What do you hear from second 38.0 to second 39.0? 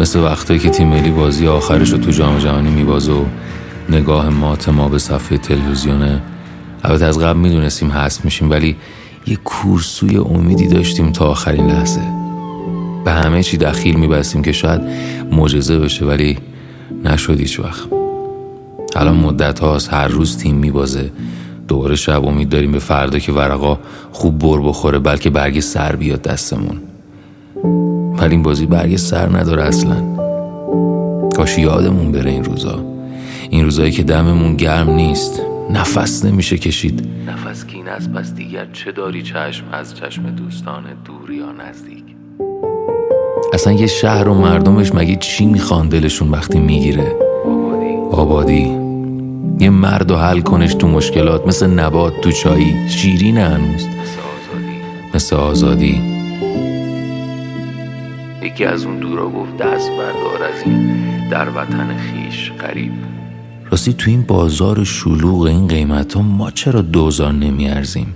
پس دیگر چه